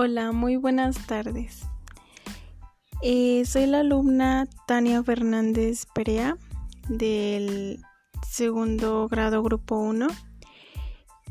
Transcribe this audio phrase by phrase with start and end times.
[0.00, 1.62] Hola, muy buenas tardes.
[3.02, 6.38] Eh, soy la alumna Tania Fernández Perea
[6.88, 7.82] del
[8.24, 10.06] segundo grado grupo 1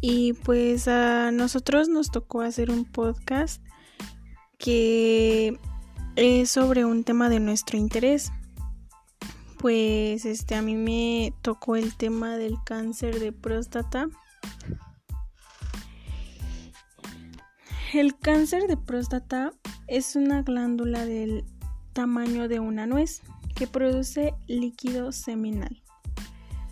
[0.02, 3.64] y pues a nosotros nos tocó hacer un podcast
[4.58, 5.58] que
[6.18, 8.34] es sobre un tema de nuestro interés.
[9.60, 14.10] Pues este a mí me tocó el tema del cáncer de próstata
[17.94, 19.54] El cáncer de próstata
[19.88, 21.46] es una glándula del
[21.94, 23.22] tamaño de una nuez
[23.56, 25.82] que produce líquido seminal.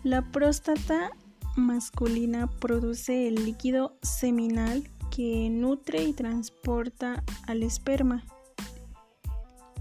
[0.03, 1.11] La próstata
[1.55, 8.25] masculina produce el líquido seminal que nutre y transporta al esperma.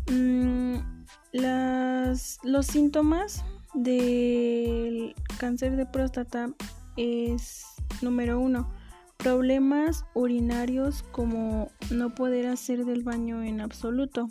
[0.08, 0.76] Mm,
[1.32, 6.54] los síntomas del cáncer de próstata
[6.96, 7.64] es
[8.02, 8.70] número uno
[9.24, 14.28] Problemas urinarios como no poder hacer del baño en absoluto.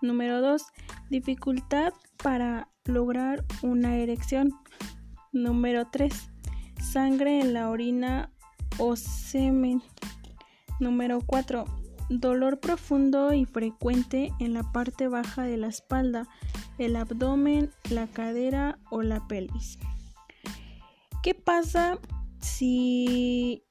[0.00, 0.62] Número 2.
[1.10, 4.54] Dificultad para lograr una erección.
[5.30, 6.30] Número 3.
[6.80, 8.32] Sangre en la orina
[8.78, 9.82] o semen.
[10.80, 11.66] Número 4.
[12.08, 16.26] Dolor profundo y frecuente en la parte baja de la espalda,
[16.78, 19.78] el abdomen, la cadera o la pelvis.
[21.22, 21.98] ¿Qué pasa
[22.40, 23.64] si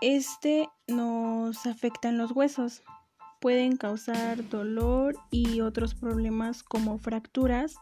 [0.00, 2.82] este nos afecta en los huesos.
[3.40, 7.76] Pueden causar dolor y otros problemas como fracturas,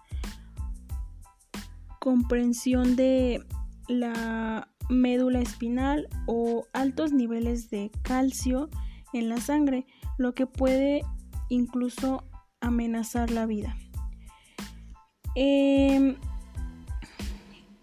[2.00, 3.44] comprensión de
[3.88, 8.68] la médula espinal o altos niveles de calcio
[9.12, 9.86] en la sangre,
[10.18, 11.02] lo que puede
[11.48, 12.24] incluso
[12.60, 13.76] amenazar la vida.
[15.34, 16.16] Em,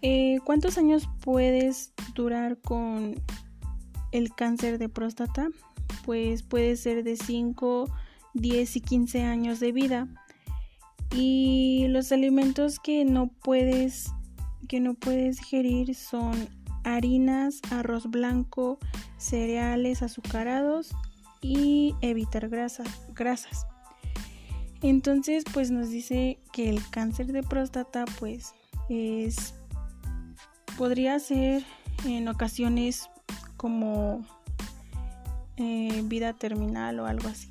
[0.02, 3.14] eh, ¿Cuántos años puedes durar con
[4.12, 5.48] el cáncer de próstata,
[6.04, 7.90] pues puede ser de 5,
[8.34, 10.08] 10 y 15 años de vida.
[11.14, 14.10] Y los alimentos que no puedes
[14.68, 16.48] que no puedes digerir son
[16.84, 18.78] harinas, arroz blanco,
[19.18, 20.94] cereales azucarados
[21.40, 23.66] y evitar grasas, grasas.
[24.82, 28.54] Entonces, pues nos dice que el cáncer de próstata pues
[28.88, 29.54] es
[30.76, 31.64] podría ser
[32.04, 33.08] en ocasiones
[33.62, 34.26] como
[35.56, 37.48] eh, vida terminal o algo así.